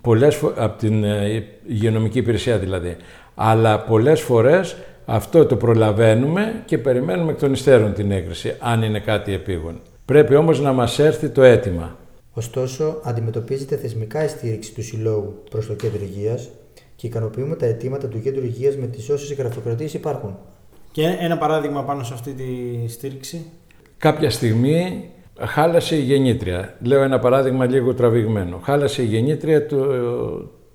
Πολλές 0.02 0.36
φο- 0.36 0.54
από 0.56 0.78
την 0.78 1.04
ε, 1.04 1.44
υγειονομική 1.68 2.18
υπηρεσία 2.18 2.58
δηλαδή. 2.58 2.98
Αλλά 3.36 3.80
πολλές 3.80 4.22
φορές 4.22 4.76
αυτό 5.06 5.46
το 5.46 5.56
προλαβαίνουμε 5.56 6.62
και 6.66 6.78
περιμένουμε 6.78 7.32
εκ 7.32 7.40
των 7.40 7.54
υστέρων 7.54 7.94
την 7.94 8.12
έγκριση, 8.12 8.56
αν 8.60 8.84
είναι 8.84 9.00
κάτι 9.00 9.34
επίγον. 9.34 9.80
Πρέπει 10.06 10.36
όμως 10.36 10.60
να 10.62 10.74
μας 10.74 11.00
έρθει 11.00 11.30
το 11.30 11.42
αίτημα. 11.44 11.98
Ωστόσο, 12.34 13.00
αντιμετωπίζεται 13.04 13.76
θεσμικά 13.76 14.24
η 14.24 14.28
στήριξη 14.28 14.74
του 14.74 14.84
Συλλόγου 14.84 15.44
προς 15.50 15.68
το 15.68 15.74
κέντρο 15.74 16.02
υγείας 16.04 16.50
και 17.02 17.08
ικανοποιούμε 17.08 17.56
τα 17.56 17.66
αιτήματα 17.66 18.08
του 18.08 18.22
κέντρου 18.22 18.46
υγείας 18.46 18.76
με 18.76 18.88
τις 18.88 19.10
όσες 19.10 19.34
γραφειοκρατίες 19.34 19.94
υπάρχουν. 19.94 20.38
Και 20.92 21.18
ένα 21.20 21.38
παράδειγμα 21.38 21.84
πάνω 21.84 22.04
σε 22.04 22.14
αυτή 22.14 22.32
τη 22.32 22.44
στήριξη. 22.88 23.46
Κάποια 23.98 24.30
στιγμή 24.30 25.10
χάλασε 25.40 25.96
η 25.96 26.02
γεννήτρια. 26.02 26.76
Λέω 26.82 27.04
ένα 27.04 27.20
παράδειγμα 27.20 27.66
λίγο 27.66 27.94
τραβηγμένο. 27.94 28.60
Χάλασε 28.64 29.02
η 29.02 29.06
γεννήτρια 29.06 29.66
του 29.66 29.78
ε, 29.78 29.98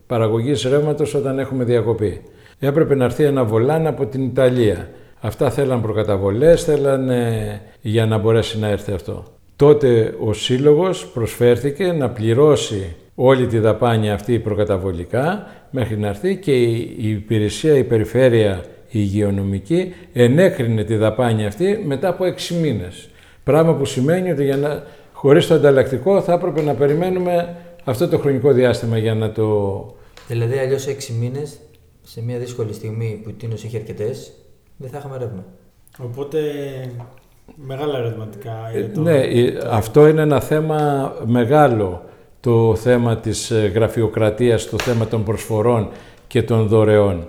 παραγωγής 0.06 0.62
ρεύματος 0.62 1.14
όταν 1.14 1.38
έχουμε 1.38 1.64
διακοπή. 1.64 2.23
Έπρεπε 2.59 2.95
να 2.95 3.04
έρθει 3.04 3.25
ένα 3.25 3.45
βολάν 3.45 3.87
από 3.87 4.06
την 4.06 4.23
Ιταλία. 4.23 4.88
Αυτά 5.21 5.50
θέλαν 5.50 5.83
προκαταβολές, 5.83 6.64
θέλαν 6.64 7.09
ε, 7.09 7.61
για 7.80 8.06
να 8.06 8.18
μπορέσει 8.18 8.59
να 8.59 8.68
έρθει 8.68 8.92
αυτό. 8.92 9.25
Τότε 9.56 10.14
ο 10.21 10.33
Σύλλογος 10.33 11.06
προσφέρθηκε 11.06 11.92
να 11.92 12.11
πληρώσει 12.11 12.97
όλη 13.18 13.46
τη 13.46 13.58
δαπάνη 13.58 14.11
αυτή 14.11 14.38
προκαταβολικά 14.38 15.46
μέχρι 15.70 15.96
να 15.99 16.08
έρθει 16.08 16.37
και 16.37 16.62
η 16.62 16.96
η 16.99 17.11
υπηρεσία, 17.11 17.76
η 17.76 17.85
περιφέρεια 17.85 18.64
η 18.88 18.99
υγειονομική 19.00 19.94
ενέκρινε 20.12 20.85
τη 20.85 20.96
δαπάνη 20.96 21.46
αυτή 21.46 21.82
μετά 21.87 22.08
από 22.08 22.25
έξι 22.25 22.54
μήνες. 22.54 23.08
Πράγμα 23.44 23.75
που 23.75 23.85
σημαίνει 23.85 24.30
ότι 24.30 24.44
για 24.44 24.56
να, 24.56 24.82
χωρίς 25.12 25.46
το 25.46 25.54
ανταλλακτικό 25.54 26.20
θα 26.20 26.32
έπρεπε 26.32 26.62
να 26.62 26.75
περιμένουμε 26.75 27.56
αυτό 27.85 28.08
το 28.08 28.18
χρονικό 28.18 28.52
διάστημα 28.52 28.99
για 28.99 29.14
να 29.14 29.32
το... 29.32 29.87
Δηλαδή, 30.28 30.58
αλλιώς 30.58 30.87
έξι 30.87 31.12
μήνες, 31.12 31.58
σε 32.02 32.23
μια 32.23 32.38
δύσκολη 32.38 32.73
στιγμή 32.73 33.20
που 33.23 33.28
η 33.30 33.32
Τίνος 33.32 33.64
είχε 33.64 33.76
αρκετές, 33.76 34.32
δεν 34.76 34.90
θα 34.90 34.99
είχαμε 34.99 35.16
ρεύμα. 35.18 35.44
Οπότε 36.02 36.38
μεγάλα 37.54 37.99
ερωτηματικά. 37.99 38.70
Ε, 38.75 38.78
για 38.78 38.90
το- 38.92 39.00
Ναι, 39.00 39.18
ε, 39.18 39.58
αυτό 39.70 40.08
είναι 40.08 40.23
ένα 40.23 40.40
θέμα 40.40 41.12
μεγάλο, 41.26 42.02
το 42.40 42.75
θέμα 42.75 43.16
της 43.16 43.50
ε, 43.50 43.73
γραφειοκρατίας, 43.75 44.69
το 44.69 44.78
θέμα 44.78 45.07
των 45.07 45.25
προσφορών 45.25 45.88
και 46.26 46.43
των 46.43 46.66
δωρεών. 46.66 47.26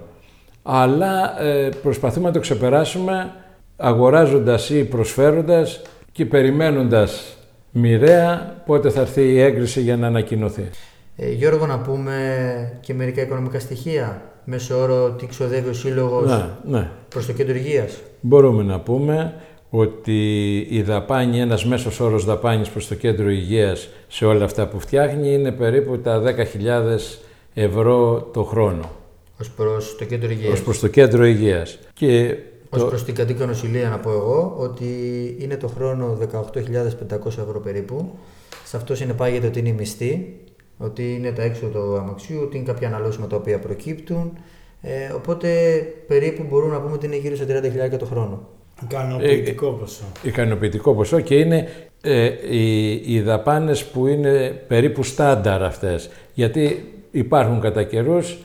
Αλλά 0.64 1.42
ε, 1.42 1.70
προσπαθούμε 1.82 2.28
να 2.28 2.34
το 2.34 2.40
ξεπεράσουμε 2.40 3.32
αγοράζοντας 3.78 4.70
ή 4.70 4.84
προσφέροντας 4.84 5.82
και 6.12 6.26
περιμένοντας 6.26 7.38
μοιραία 7.72 8.56
πότε 8.66 8.90
θα 8.90 9.02
έρθει 9.02 9.22
η 9.22 9.40
έγκριση 9.40 9.82
για 9.82 9.98
να 9.98 10.08
ανακοινωθεί. 10.08 10.70
Ε, 11.16 11.32
Γιώργο, 11.32 11.66
να 11.66 11.80
πούμε 11.80 12.14
και 12.82 12.94
μερικά 12.94 13.22
οικονομικά 13.22 13.60
στοιχεία. 13.60 14.22
Μέσω 14.44 14.78
όρο 14.82 15.12
τι 15.12 15.26
ξοδεύει 15.26 15.70
ο 15.70 15.74
Σύλλογος 15.74 16.30
Ναι, 16.30 16.78
ναι. 16.78 16.90
προς 17.10 17.26
το 17.26 17.34
κέντρο 17.34 17.56
υγείας. 17.56 17.98
Μπορούμε 18.22 18.64
να 18.64 18.80
πούμε 18.80 19.34
ότι 19.70 20.58
η 20.70 20.82
δαπάνη, 20.82 21.40
ένας 21.40 21.66
μέσος 21.66 22.00
όρος 22.00 22.26
δαπάνης 22.26 22.70
προς 22.70 22.88
το 22.88 22.96
κέντρο 22.96 23.30
υγείας 23.30 23.90
σε 24.08 24.26
όλα 24.26 24.46
αυτά 24.46 24.68
που 24.68 24.80
φτιάχνει 24.80 25.34
είναι 25.34 25.52
περίπου 25.52 26.00
τα 26.00 26.20
10.000 26.20 27.20
ευρώ 27.54 28.30
το 28.34 28.44
χρόνο. 28.44 28.90
Ω 29.42 29.46
προς 29.56 29.96
το 29.98 30.06
κέντρο 30.06 30.30
υγείας. 30.32 30.54
Ως 30.54 30.64
προς 30.64 30.80
το 30.80 30.88
κέντρο 30.88 31.26
υγείας. 31.26 31.80
Και 31.94 32.36
Ω 32.70 32.78
το- 32.78 32.86
προς 32.86 33.04
την 33.04 33.16
κατοίκια 33.16 33.46
νοσηλεία, 33.46 33.90
να 33.90 33.98
πω 34.00 34.12
εγώ 34.12 34.56
ότι 34.60 34.86
είναι 35.40 35.58
το 35.58 35.68
χρόνο 35.68 36.16
18.500 36.16 37.42
ευρώ 37.42 37.60
περίπου. 37.60 38.12
Σε 38.66 38.78
αυτός 38.78 38.98
συνεπάγεται 38.98 39.48
ότι 39.48 39.60
είναι 39.60 39.70
η 39.70 39.74
μισθή, 39.74 40.36
ότι 40.78 41.14
είναι 41.14 41.32
τα 41.32 41.44
έξοδο 41.44 41.80
του 41.80 41.98
αμαξιού, 41.98 42.40
ότι 42.44 42.58
είναι 42.58 42.66
κάποια 42.66 42.88
αναλώσιμα 42.88 43.28
τα 43.28 43.36
οποία 43.36 43.60
προκύπτουν. 43.60 44.38
Ε, 44.82 45.12
οπότε 45.16 45.48
περίπου 46.08 46.44
μπορούμε 46.50 46.74
να 46.74 46.82
πούμε 46.82 46.94
ότι 46.94 47.06
είναι 47.06 47.18
γύρω 47.18 47.36
στα 47.36 47.46
30.000 47.46 47.98
το 47.98 48.06
χρόνο. 48.06 48.48
Ικανοποιητικό 48.84 49.72
ποσό. 49.72 50.04
ικανοποιητικό 50.24 50.94
ποσό 50.96 51.20
και 51.20 51.36
είναι 51.36 51.68
ε, 52.02 52.30
οι, 52.50 52.92
οι 53.16 53.22
δαπάνες 53.22 53.86
που 53.86 54.08
είναι 54.08 54.62
περίπου 54.68 55.04
στάνταρ 55.04 55.64
αυτές. 55.64 56.10
Γιατί 56.34 56.94
υπάρχουν 57.12 57.60
κατά 57.60 57.84
καιρούς 57.84 58.38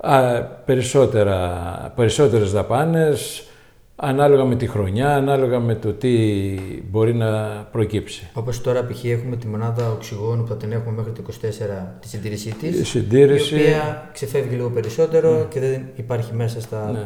α, 0.00 0.42
περισσότερα, 0.42 1.92
περισσότερες 1.96 2.52
δαπάνες 2.52 3.44
ανάλογα 3.96 4.44
με 4.44 4.56
τη 4.56 4.66
χρονιά, 4.66 5.14
ανάλογα 5.16 5.58
με 5.60 5.74
το 5.74 5.92
τι 5.92 6.10
μπορεί 6.90 7.14
να 7.14 7.48
προκύψει. 7.72 8.30
Όπως 8.34 8.60
τώρα, 8.60 8.84
π.χ. 8.84 9.04
έχουμε 9.04 9.36
τη 9.36 9.46
μονάδα 9.46 9.90
οξυγόνου 9.90 10.42
που 10.42 10.48
θα 10.48 10.56
την 10.56 10.72
έχουμε 10.72 10.94
μέχρι 10.96 11.12
το 11.12 11.22
24 11.26 11.86
τη 12.00 12.08
συντήρησή 12.08 12.54
της. 12.60 12.78
Η 12.80 12.84
συντήρηση- 12.84 13.54
Η 13.54 13.60
οποία 13.60 14.08
ξεφεύγει 14.12 14.54
λίγο 14.54 14.70
περισσότερο 14.70 15.46
και 15.50 15.60
δεν 15.60 15.82
υπάρχει 15.96 16.34
μέσα 16.34 16.60
στα. 16.60 16.90
Ναι. 16.92 17.04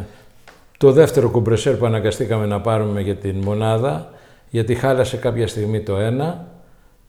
Το 0.79 0.93
δεύτερο 0.93 1.31
κομπρεσέρ 1.31 1.75
που 1.77 1.87
αναγκαστήκαμε 1.87 2.47
να 2.47 2.61
πάρουμε 2.61 3.01
για 3.01 3.17
την 3.17 3.37
μονάδα, 3.45 4.11
γιατί 4.51 4.75
χάλασε 4.75 5.17
κάποια 5.17 5.47
στιγμή 5.47 5.81
το 5.81 5.97
ένα 5.97 6.49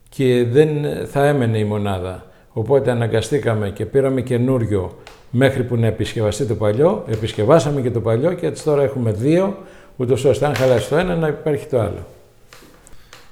και 0.09 0.45
δεν 0.45 0.69
θα 1.07 1.25
έμενε 1.25 1.57
η 1.57 1.63
μονάδα. 1.63 2.25
Οπότε 2.51 2.91
αναγκαστήκαμε 2.91 3.69
και 3.69 3.85
πήραμε 3.85 4.21
καινούριο 4.21 4.97
μέχρι 5.29 5.63
που 5.63 5.75
να 5.75 5.87
επισκευαστεί 5.87 6.45
το 6.45 6.55
παλιό. 6.55 7.03
Επισκευάσαμε 7.07 7.81
και 7.81 7.91
το 7.91 8.01
παλιό 8.01 8.33
και 8.33 8.45
έτσι 8.45 8.63
τώρα 8.63 8.83
έχουμε 8.83 9.11
δύο, 9.11 9.57
ούτως 9.95 10.25
ώστε 10.25 10.45
αν 10.45 10.55
χαλάσει 10.55 10.89
το 10.89 10.97
ένα 10.97 11.15
να 11.15 11.27
υπάρχει 11.27 11.65
το 11.65 11.79
άλλο. 11.79 12.05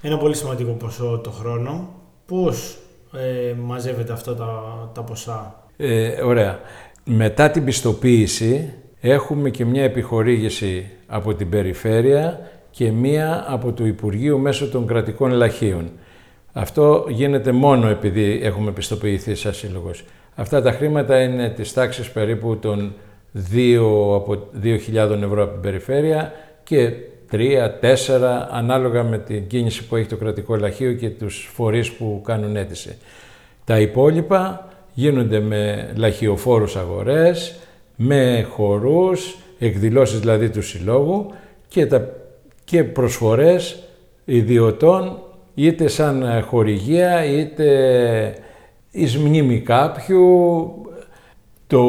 Ένα 0.02 0.18
πολύ 0.18 0.36
σημαντικό 0.36 0.72
ποσό 0.72 1.20
το 1.24 1.30
χρόνο. 1.30 1.90
Πώς 2.26 2.78
ε, 3.14 3.54
μαζεύετε 3.54 4.14
αυτά 4.14 4.36
τα, 4.36 4.50
τα 4.94 5.02
ποσά; 5.02 5.64
Ε, 5.78 6.22
ωραία. 6.24 6.60
Μετά 7.04 7.50
την 7.50 7.64
πιστοποίηση 7.64 8.74
έχουμε 9.02 9.50
και 9.50 9.66
μια 9.66 9.84
επιχορήγηση 9.84 10.90
από 11.08 11.34
την 11.34 11.50
περιφέρεια 11.50 12.40
και 12.72 12.92
μία 12.92 13.46
από 13.48 13.74
το 13.74 13.86
Υπουργείο 13.86 14.38
μέσω 14.38 14.70
των 14.70 14.88
κρατικών 14.88 15.32
λαχείων. 15.32 15.92
Αυτό 16.54 17.06
γίνεται 17.10 17.52
μόνο 17.52 17.88
επειδή 17.88 18.40
έχουμε 18.44 18.72
πιστοποιηθεί 18.72 19.36
σαν 19.36 19.54
σύλλογος. 19.54 20.04
Αυτά 20.36 20.62
τα 20.62 20.72
χρήματα 20.72 21.22
είναι 21.22 21.50
της 21.50 21.74
τάξης 21.74 22.12
περίπου 22.12 22.58
των 22.58 22.94
2, 23.54 24.16
από 24.16 24.48
2.000 24.64 25.22
ευρώ 25.24 25.44
από 25.44 25.52
την 25.52 25.62
περιφέρεια 25.62 26.34
και 26.64 26.92
3, 27.32 27.70
4 27.82 28.48
ανάλογα 28.52 29.04
με 29.04 29.18
την 29.18 29.48
κίνηση 29.48 29.88
που 29.88 29.96
έχει 29.96 30.08
το 30.08 30.16
κρατικό 30.16 30.56
λαχείο 30.56 30.94
και 30.94 31.10
τους 31.10 31.50
φορείς 31.54 31.92
που 31.92 32.22
κάνουν 32.26 32.56
αίτηση. 32.56 32.98
Τα 33.64 33.80
υπόλοιπα 33.80 34.68
γίνονται 34.94 35.40
με 35.40 35.92
λαχιοφόρους 35.96 36.76
αγορές, 36.76 37.56
με 37.96 38.48
χορούς, 38.50 39.38
εκδηλώσεις 39.60 40.20
δηλαδή 40.20 40.50
του 40.50 40.62
συλλόγου 40.62 41.26
και, 41.68 41.86
τα, 41.86 42.10
και 42.64 42.84
προσφορές 42.84 43.84
ιδιωτών 44.26 45.20
είτε 45.56 45.88
σαν 45.88 46.44
χορηγία 46.48 47.26
είτε 47.26 48.36
εις 48.92 49.18
μνήμη 49.18 49.60
κάποιου. 49.60 50.70
Το 51.68 51.84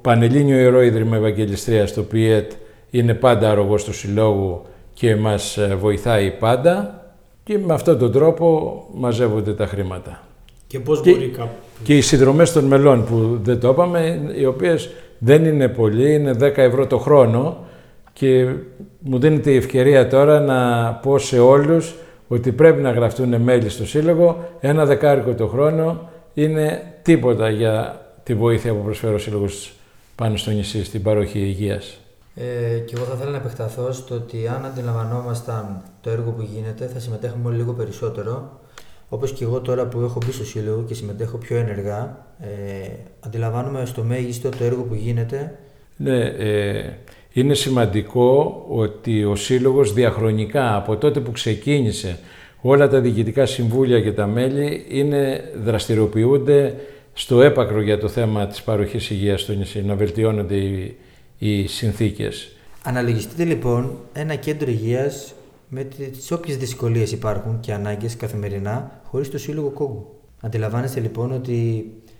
Πανελλήνιο 0.00 0.58
Ιερό 0.58 0.82
Ίδρυμα 0.82 1.16
Ευαγγελιστρίας, 1.16 1.92
το 1.92 2.02
ΠΙΕΤ, 2.02 2.52
είναι 2.90 3.14
πάντα 3.14 3.50
αρρωγός 3.50 3.84
του 3.84 3.92
συλλόγου 3.94 4.62
και 4.94 5.16
μας 5.16 5.56
ε, 5.56 5.74
βοηθάει 5.80 6.30
πάντα 6.30 7.04
και 7.44 7.58
με 7.58 7.74
αυτόν 7.74 7.98
τον 7.98 8.12
τρόπο 8.12 8.82
μαζεύονται 8.94 9.54
τα 9.54 9.66
χρήματα. 9.66 10.22
Και 10.66 10.80
πώς 10.80 11.00
Και- 11.00 11.10
μπορεί 11.10 11.28
κάποιο. 11.28 11.50
Και 11.84 11.96
οι 11.96 12.00
συνδρομές 12.00 12.52
των 12.52 12.64
μελών 12.64 13.04
που 13.04 13.38
δεν 13.42 13.60
το 13.60 13.68
είπαμε, 13.68 14.32
οι 14.38 14.44
οποίες 14.44 14.90
δεν 15.18 15.44
είναι 15.44 15.68
πολύ, 15.68 16.14
είναι 16.14 16.30
10 16.30 16.56
ευρώ 16.56 16.86
το 16.86 16.98
χρόνο 16.98 17.64
και 18.12 18.54
μου 18.98 19.18
δίνεται 19.18 19.50
η 19.50 19.56
ευκαιρία 19.56 20.08
τώρα 20.08 20.40
να 20.40 20.90
πω 20.92 21.18
σε 21.18 21.38
όλους 21.38 21.94
ότι 22.28 22.52
πρέπει 22.52 22.82
να 22.82 22.90
γραφτούν 22.90 23.40
μέλη 23.40 23.68
στο 23.68 23.86
Σύλλογο. 23.86 24.48
Ένα 24.60 24.84
δεκάρικο 24.84 25.34
το 25.34 25.46
χρόνο 25.46 26.10
είναι 26.34 26.82
τίποτα 27.02 27.50
για 27.50 28.00
τη 28.22 28.34
βοήθεια 28.34 28.72
που 28.72 28.82
προσφέρει 28.82 29.14
ο 29.14 29.18
Σύλλογος 29.18 29.72
πάνω 30.14 30.36
στο 30.36 30.50
νησί, 30.50 30.84
στην 30.84 31.02
παροχή 31.02 31.38
υγείας. 31.38 31.98
Ε, 32.34 32.78
και 32.78 32.94
εγώ 32.96 33.04
θα 33.04 33.14
ήθελα 33.14 33.30
να 33.30 33.36
επεκταθώ 33.36 33.92
στο 33.92 34.14
ότι 34.14 34.48
αν 34.48 34.64
αντιλαμβανόμασταν 34.64 35.82
το 36.00 36.10
έργο 36.10 36.30
που 36.30 36.42
γίνεται, 36.42 36.86
θα 36.86 36.98
συμμετέχουμε 36.98 37.48
όλοι 37.48 37.56
λίγο 37.56 37.72
περισσότερο. 37.72 38.60
Όπως 39.08 39.32
και 39.32 39.44
εγώ 39.44 39.60
τώρα 39.60 39.86
που 39.86 40.00
έχω 40.00 40.18
μπει 40.26 40.32
στο 40.32 40.44
σύλλογο 40.44 40.84
και 40.88 40.94
συμμετέχω 40.94 41.36
πιο 41.36 41.56
ενεργά, 41.56 42.26
ε, 42.40 42.88
αντιλαμβάνομαι 43.20 43.84
στο 43.84 44.02
μέγιστο 44.02 44.48
το 44.48 44.64
έργο 44.64 44.82
που 44.82 44.94
γίνεται. 44.94 45.58
Ναι, 45.96 46.18
ε, 46.24 46.92
είναι 47.32 47.54
σημαντικό 47.54 48.64
ότι 48.68 49.24
ο 49.24 49.36
Σύλλογος 49.36 49.92
διαχρονικά 49.92 50.76
από 50.76 50.96
τότε 50.96 51.20
που 51.20 51.30
ξεκίνησε 51.32 52.18
όλα 52.60 52.88
τα 52.88 53.00
διοικητικά 53.00 53.46
συμβούλια 53.46 54.00
και 54.00 54.12
τα 54.12 54.26
μέλη 54.26 54.86
είναι, 54.88 55.50
δραστηριοποιούνται 55.64 56.74
στο 57.12 57.42
έπακρο 57.42 57.80
για 57.80 57.98
το 57.98 58.08
θέμα 58.08 58.46
της 58.46 58.62
παροχής 58.62 59.10
υγείας 59.10 59.40
στο 59.40 59.52
νησί, 59.52 59.82
να 59.82 59.94
βελτιώνονται 59.94 60.56
οι, 60.56 60.96
οι 61.38 61.66
συνθήκες. 61.66 62.50
Αναλογιστείτε 62.82 63.44
λοιπόν 63.44 63.98
ένα 64.12 64.34
κέντρο 64.34 64.70
υγείας 64.70 65.34
με 65.68 65.84
τις 65.84 66.30
όποιες 66.30 66.56
δυσκολίες 66.56 67.12
υπάρχουν 67.12 67.60
και 67.60 67.72
ανάγκες 67.72 68.16
καθημερινά 68.16 69.00
χωρίς 69.04 69.30
το 69.30 69.38
σύλλογο 69.38 69.70
κόγκου. 69.70 70.14
Αντιλαμβάνεστε 70.40 71.00
λοιπόν 71.00 71.32
ότι 71.32 71.54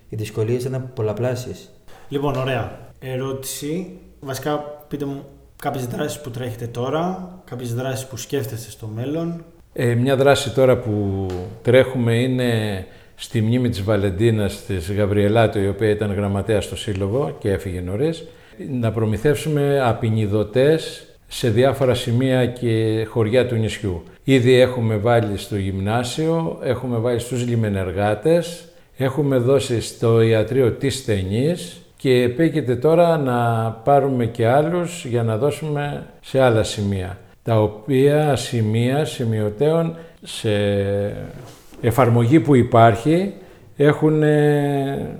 οι 0.09 0.15
δυσκολίες 0.15 0.63
ήταν 0.63 0.91
πολλαπλάσιες. 0.93 1.69
Λοιπόν, 2.09 2.35
ωραία. 2.35 2.79
Ερώτηση. 2.99 3.97
Βασικά, 4.19 4.57
πείτε 4.87 5.05
μου 5.05 5.23
κάποιες 5.61 5.85
δράσεις 5.85 6.21
που 6.21 6.29
τρέχετε 6.29 6.67
τώρα, 6.67 7.29
κάποιες 7.45 7.73
δράσεις 7.73 8.05
που 8.05 8.17
σκέφτεστε 8.17 8.71
στο 8.71 8.87
μέλλον. 8.95 9.43
Ε, 9.73 9.93
μια 9.93 10.15
δράση 10.15 10.53
τώρα 10.53 10.77
που 10.77 11.25
τρέχουμε 11.61 12.19
είναι 12.19 12.85
στη 13.15 13.41
μνήμη 13.41 13.69
της 13.69 13.83
Βαλεντίνας 13.83 14.65
της 14.65 14.91
Γαβριελάτου, 14.91 15.59
η 15.59 15.67
οποία 15.67 15.89
ήταν 15.89 16.13
γραμματέας 16.13 16.65
στο 16.65 16.75
Σύλλογο 16.75 17.35
και 17.39 17.51
έφυγε 17.51 17.81
νωρίς, 17.81 18.27
να 18.71 18.91
προμηθεύσουμε 18.91 19.81
απεινιδωτές 19.83 21.05
σε 21.27 21.49
διάφορα 21.49 21.93
σημεία 21.93 22.45
και 22.45 23.05
χωριά 23.09 23.47
του 23.47 23.55
νησιού. 23.55 24.03
Ήδη 24.23 24.53
έχουμε 24.53 24.95
βάλει 24.95 25.37
στο 25.37 25.55
γυμνάσιο, 25.55 26.59
έχουμε 26.63 26.97
βάλει 26.97 27.19
στους 27.19 27.47
λιμενεργάτες, 27.47 28.67
έχουμε 28.97 29.37
δώσει 29.37 29.81
στο 29.81 30.21
ιατρείο 30.21 30.71
της 30.71 30.97
Στενής 30.97 31.81
και 31.97 32.21
επίκειται 32.21 32.75
τώρα 32.75 33.17
να 33.17 33.69
πάρουμε 33.83 34.25
και 34.25 34.47
άλλους 34.47 35.05
για 35.05 35.23
να 35.23 35.37
δώσουμε 35.37 36.05
σε 36.21 36.41
άλλα 36.41 36.63
σημεία 36.63 37.17
τα 37.47 37.61
οποία 37.61 38.35
σημεία 38.35 39.05
σημειωτέων 39.05 39.95
σε 40.21 40.49
εφαρμογή 41.81 42.39
που 42.39 42.55
υπάρχει 42.55 43.33
έχουν 43.77 44.23
ε, 44.23 45.17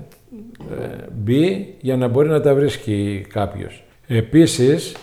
μπει 1.12 1.76
για 1.82 1.98
να 1.98 2.08
μπορεί 2.08 2.30
να 2.30 2.42
τα 2.42 2.54
βρίσκει 2.54 3.26
κάποιος. 3.30 3.84
Επίσης, 4.08 4.96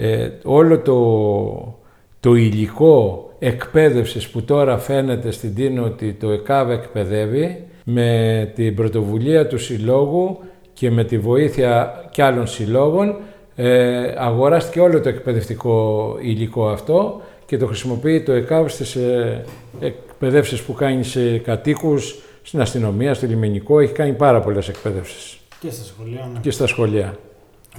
ε, 0.00 0.30
όλο 0.44 0.78
το, 0.78 1.78
το 2.20 2.34
υλικό 2.34 3.30
εκπαίδευσης 3.38 4.28
που 4.28 4.42
τώρα 4.42 4.78
φαίνεται 4.78 5.30
στην 5.30 5.54
Τίνο 5.54 5.84
ότι 5.84 6.12
το 6.12 6.30
ΕΚΑΒ 6.30 6.70
εκπαιδεύει 6.70 7.64
με 7.84 8.52
την 8.54 8.74
πρωτοβουλία 8.74 9.46
του 9.46 9.58
Συλλόγου 9.58 10.38
και 10.72 10.90
με 10.90 11.04
τη 11.04 11.18
βοήθεια 11.18 12.04
κι 12.10 12.22
άλλων 12.22 12.46
συλλόγων 12.46 13.16
ε, 13.56 14.14
αγοράστηκε 14.16 14.80
όλο 14.80 15.00
το 15.00 15.08
εκπαιδευτικό 15.08 16.16
υλικό 16.20 16.68
αυτό 16.68 17.20
και 17.46 17.56
το 17.56 17.66
χρησιμοποιεί 17.66 18.22
το 18.22 18.32
ΕΚΑΒ 18.32 18.68
στις 18.68 18.96
ε, 18.96 19.44
εκπαιδεύσεις 19.80 20.62
που 20.62 20.72
κάνει 20.72 21.04
σε 21.04 21.38
κατοίκους, 21.38 22.18
στην 22.42 22.60
αστυνομία, 22.60 23.14
στο 23.14 23.26
λιμενικό, 23.26 23.80
έχει 23.80 23.92
κάνει 23.92 24.12
πάρα 24.12 24.40
πολλές 24.40 24.68
εκπαίδευσεις 24.68 25.38
Και 25.60 25.70
στα 25.70 25.84
σχολεία, 25.84 26.28
ναι. 26.32 26.40
και 26.40 26.50
στα 26.50 26.66
σχολεία. 26.66 27.18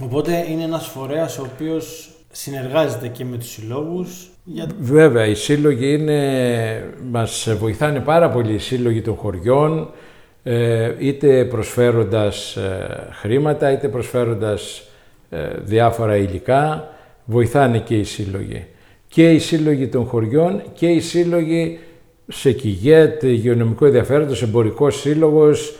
Οπότε 0.02 0.46
είναι 0.50 0.62
ένας 0.62 0.86
φορέας 0.86 1.38
ο 1.38 1.48
οποίος 1.54 2.09
συνεργάζεται 2.30 3.08
και 3.08 3.24
με 3.24 3.36
τους 3.36 3.50
συλλόγους. 3.50 4.30
Για... 4.44 4.66
Βέβαια, 4.80 5.26
οι 5.26 5.34
σύλλογοι 5.34 5.92
είναι, 5.92 6.94
μας 7.10 7.48
βοηθάνε 7.58 8.00
πάρα 8.00 8.30
πολύ 8.30 8.54
οι 8.54 8.58
σύλλογοι 8.58 9.02
των 9.02 9.14
χωριών, 9.14 9.90
ε, 10.42 10.94
είτε 10.98 11.44
προσφέροντας 11.44 12.56
ε, 12.56 13.08
χρήματα, 13.12 13.72
είτε 13.72 13.88
προσφέροντας 13.88 14.88
ε, 15.30 15.48
διάφορα 15.62 16.16
υλικά, 16.16 16.88
βοηθάνε 17.24 17.78
και 17.78 17.98
οι 17.98 18.04
σύλλογοι. 18.04 18.66
Και 19.08 19.30
οι 19.30 19.38
σύλλογοι 19.38 19.88
των 19.88 20.06
χωριών 20.06 20.62
και 20.72 20.86
οι 20.86 21.00
σύλλογοι 21.00 21.78
σε 22.28 22.52
Κιγέτ, 22.52 23.22
υγειονομικό 23.22 23.86
ενδιαφέροντος, 23.86 24.42
εμπορικός 24.42 25.00
σύλλογος, 25.00 25.76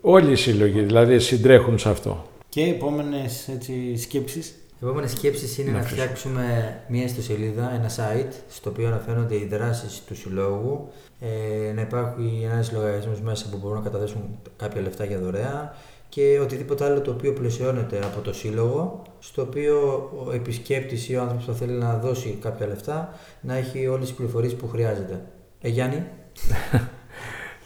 όλοι 0.00 0.32
οι 0.32 0.36
σύλλογοι 0.36 0.80
δηλαδή 0.80 1.18
συντρέχουν 1.18 1.78
σε 1.78 1.88
αυτό. 1.88 2.24
Και 2.48 2.62
επόμενες 2.62 3.48
έτσι, 3.48 3.96
σκέψεις; 3.96 4.54
Οι 4.80 4.84
επόμενε 4.84 5.06
σκέψει 5.06 5.62
είναι 5.62 5.70
να, 5.70 5.78
να 5.78 5.84
φτιάξουμε 5.84 6.76
μία 6.88 7.04
ιστοσελίδα, 7.04 7.74
ένα 7.74 7.88
site, 7.88 8.32
στο 8.48 8.70
οποίο 8.70 8.86
αναφέρονται 8.86 9.34
οι 9.34 9.48
δράσεις 9.50 10.02
του 10.06 10.16
συλλόγου, 10.16 10.88
ε, 11.20 11.72
να 11.72 11.80
υπάρχει 11.80 12.48
ένας 12.52 12.72
λογαριασμός 12.72 13.20
μέσα 13.20 13.48
που 13.50 13.58
μπορούν 13.62 13.76
να 13.76 13.82
καταθέσουν 13.82 14.20
κάποια 14.56 14.80
λεφτά 14.80 15.04
για 15.04 15.18
δωρεά 15.18 15.74
και 16.08 16.38
οτιδήποτε 16.42 16.84
άλλο 16.84 17.00
το 17.00 17.10
οποίο 17.10 17.32
πλαισιώνεται 17.32 17.98
από 17.98 18.20
το 18.20 18.32
σύλλογο, 18.32 19.02
στο 19.18 19.42
οποίο 19.42 20.08
ο 20.26 20.32
επισκέπτης 20.32 21.08
ή 21.08 21.16
ο 21.16 21.20
άνθρωπος 21.20 21.44
που 21.44 21.52
θέλει 21.52 21.72
να 21.72 21.96
δώσει 21.96 22.38
κάποια 22.42 22.66
λεφτά 22.66 23.14
να 23.40 23.54
έχει 23.54 23.86
όλες 23.86 24.06
τις 24.06 24.16
πληροφορίες 24.16 24.54
που 24.54 24.68
χρειάζεται. 24.68 25.20
Ε, 25.60 25.68
Γιάννη; 25.68 26.02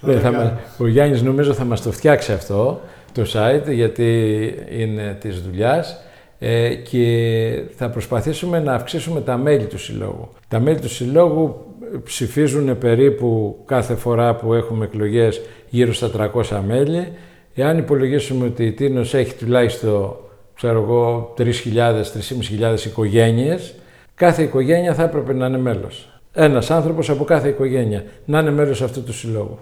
Ναι, 0.00 0.18
θα, 0.18 0.60
ο 0.78 0.86
Γιάννης 0.86 1.22
νομίζω 1.22 1.52
θα 1.52 1.64
μας 1.64 1.82
το 1.82 1.92
φτιάξει 1.92 2.32
αυτό, 2.32 2.80
το 3.12 3.22
site, 3.32 3.72
γιατί 3.72 4.54
είναι 4.70 5.16
της 5.20 5.42
δουλειάς 5.42 6.00
ε, 6.42 6.74
και 6.74 7.62
θα 7.76 7.90
προσπαθήσουμε 7.90 8.60
να 8.60 8.74
αυξήσουμε 8.74 9.20
τα 9.20 9.36
μέλη 9.36 9.64
του 9.64 9.78
Συλλόγου. 9.78 10.28
Τα 10.48 10.60
μέλη 10.60 10.80
του 10.80 10.88
Συλλόγου 10.88 11.56
ψηφίζουν 12.04 12.78
περίπου 12.78 13.58
κάθε 13.64 13.94
φορά 13.94 14.34
που 14.34 14.54
έχουμε 14.54 14.84
εκλογές 14.84 15.40
γύρω 15.68 15.92
στα 15.92 16.30
300 16.50 16.60
μέλη. 16.66 17.08
Εάν 17.54 17.78
υπολογίσουμε 17.78 18.46
ότι 18.46 18.64
η 18.64 18.72
Τίνος 18.72 19.14
έχει 19.14 19.34
τουλάχιστον 19.34 20.16
ξέρω 20.54 20.82
εγώ, 20.82 21.34
3.000-3.500 21.38 22.84
οικογένειες, 22.86 23.74
κάθε 24.14 24.42
οικογένεια 24.42 24.94
θα 24.94 25.02
έπρεπε 25.02 25.32
να 25.32 25.46
είναι 25.46 25.58
μέλος. 25.58 26.20
Ένας 26.32 26.70
άνθρωπος 26.70 27.10
από 27.10 27.24
κάθε 27.24 27.48
οικογένεια 27.48 28.04
να 28.24 28.38
είναι 28.38 28.50
μέλος 28.50 28.82
αυτού 28.82 29.02
του 29.02 29.12
συλλόγου. 29.12 29.58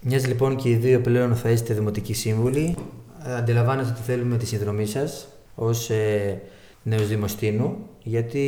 Μιας 0.00 0.26
λοιπόν 0.26 0.56
και 0.56 0.68
οι 0.68 0.74
δύο 0.74 1.00
πλέον 1.00 1.34
θα 1.34 1.50
είστε 1.50 1.74
δημοτικοί 1.74 2.14
σύμβουλοι, 2.14 2.76
αντιλαμβάνεστε 3.38 3.92
ότι 3.92 4.02
θέλουμε 4.02 4.36
τη 4.36 4.46
συνδρομή 4.46 4.86
σας 4.86 5.28
ως 5.54 5.90
ε, 5.90 6.40
νέος 6.82 7.08
Δημοστήνου, 7.08 7.76
γιατί 8.02 8.40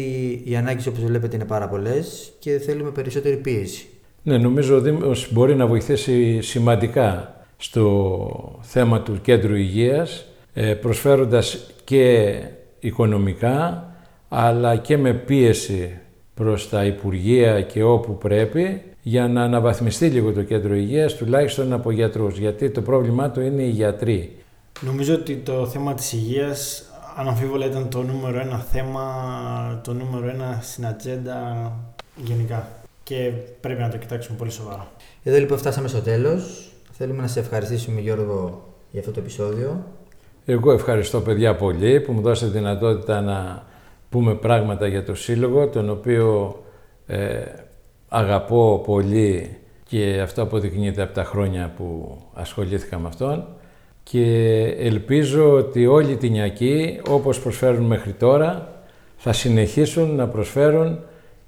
οι 0.45 0.57
ανάγκες 0.57 0.87
όπως 0.87 1.05
βλέπετε 1.05 1.37
είναι 1.37 1.45
πάρα 1.45 1.69
πολλές 1.69 2.33
και 2.39 2.59
θέλουμε 2.59 2.91
περισσότερη 2.91 3.37
πίεση. 3.37 3.87
Ναι, 4.23 4.39
νομίζω 4.39 4.77
ο 4.77 4.81
Δήμος 4.81 5.29
μπορεί 5.33 5.55
να 5.55 5.67
βοηθήσει 5.67 6.41
σημαντικά 6.41 7.37
στο 7.57 8.59
θέμα 8.61 9.01
του 9.01 9.21
κέντρου 9.23 9.55
υγείας, 9.55 10.27
ε, 10.53 10.75
προσφέροντας 10.75 11.71
και 11.85 12.35
οικονομικά, 12.81 13.91
αλλά 14.29 14.77
και 14.77 14.97
με 14.97 15.13
πίεση 15.15 15.99
προς 16.35 16.69
τα 16.69 16.85
Υπουργεία 16.85 17.61
και 17.63 17.83
όπου 17.83 18.19
πρέπει, 18.19 18.83
για 19.03 19.29
να 19.29 19.43
αναβαθμιστεί 19.43 20.07
λίγο 20.07 20.33
το 20.33 20.43
κέντρο 20.43 20.75
υγείας, 20.75 21.15
τουλάχιστον 21.15 21.73
από 21.73 21.91
γιατρούς, 21.91 22.39
γιατί 22.39 22.71
το 22.71 22.83
πρόβλημά 22.83 23.31
του 23.31 23.41
είναι 23.41 23.63
οι 23.63 23.69
γιατροί. 23.71 24.37
Νομίζω 24.81 25.15
ότι 25.15 25.35
το 25.35 25.67
θέμα 25.67 25.95
της 25.95 26.13
υγείας 26.13 26.86
αναμφίβολα 27.17 27.67
ήταν 27.67 27.89
το 27.89 28.03
νούμερο 28.03 28.41
ένα 28.41 28.59
θέμα, 28.59 29.81
το 29.85 29.93
νούμερο 29.93 30.29
ένα 30.29 30.59
στην 30.63 30.87
ατζέντα 30.87 31.73
γενικά. 32.17 32.69
Και 33.03 33.33
πρέπει 33.61 33.81
να 33.81 33.89
το 33.89 33.97
κοιτάξουμε 33.97 34.37
πολύ 34.39 34.51
σοβαρά. 34.51 34.87
Εδώ 35.23 35.39
λοιπόν 35.39 35.59
φτάσαμε 35.59 35.89
στο 35.89 36.01
τέλος. 36.01 36.73
Θέλουμε 36.93 37.23
να 37.23 37.29
σε 37.29 37.41
ευχαριστήσουμε 37.41 38.01
Γιώργο 38.01 38.65
για 38.91 39.01
αυτό 39.01 39.13
το 39.13 39.21
επεισόδιο. 39.21 39.85
Εγώ 40.45 40.73
ευχαριστώ 40.73 41.21
παιδιά 41.21 41.57
πολύ 41.57 42.01
που 42.01 42.13
μου 42.13 42.21
δώσατε 42.21 42.53
δυνατότητα 42.53 43.21
να 43.21 43.63
πούμε 44.11 44.35
πράγματα 44.35 44.87
για 44.87 45.05
το 45.05 45.15
Σύλλογο, 45.15 45.69
τον 45.69 45.91
οποίο 45.91 46.57
ε, 47.07 47.43
αγαπώ 48.09 48.83
πολύ 48.87 49.57
και 49.89 50.21
αυτό 50.21 50.43
αποδεικνύεται 50.43 51.03
από 51.03 51.15
τα 51.15 51.25
χρόνια 51.25 51.73
που 51.77 52.19
ασχολήθηκα 52.35 52.99
με 52.99 53.09
αυτόν 53.09 53.47
και 54.11 54.25
ελπίζω 54.79 55.51
ότι 55.53 55.87
όλοι 55.87 56.13
οι 56.13 56.17
τυνιακοί, 56.17 57.01
όπως 57.09 57.41
προσφέρουν 57.41 57.85
μέχρι 57.85 58.13
τώρα, 58.13 58.81
θα 59.17 59.33
συνεχίσουν 59.33 60.15
να 60.15 60.29
προσφέρουν 60.29 60.99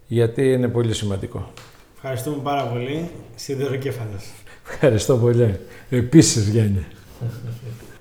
γιατί 0.07 0.53
είναι 0.53 0.69
πολύ 0.69 0.95
σημαντικό. 0.95 1.53
Ευχαριστούμε 1.95 2.37
πάρα 2.43 2.63
πολύ. 2.63 3.11
Σιδεροκέφαλος. 3.35 4.25
Ευχαριστώ 4.71 5.17
πολύ. 5.17 5.59
Επίσης, 5.91 6.49
Γιάννη. 6.49 6.87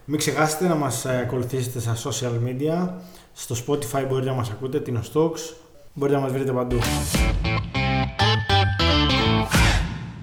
Μην 0.05 0.19
ξεχάσετε 0.19 0.67
να 0.67 0.75
μας 0.75 1.05
ακολουθήσετε 1.05 1.79
στα 1.79 1.95
social 1.95 2.47
media. 2.47 2.89
Στο 3.33 3.55
Spotify 3.67 4.05
μπορείτε 4.09 4.29
να 4.29 4.35
μας 4.35 4.49
ακούτε, 4.49 4.79
την 4.79 4.99
Ostox. 4.99 5.31
Μπορείτε 5.93 6.17
να 6.17 6.23
μας 6.23 6.31
βρείτε 6.31 6.51
παντού. 6.51 6.77